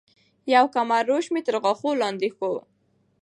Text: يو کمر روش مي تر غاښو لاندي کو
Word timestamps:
يو 0.53 0.65
کمر 0.75 1.03
روش 1.09 1.25
مي 1.33 1.41
تر 1.47 1.55
غاښو 1.63 1.91
لاندي 2.01 2.29
کو 2.37 2.51